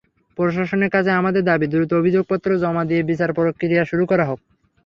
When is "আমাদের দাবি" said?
1.11-1.65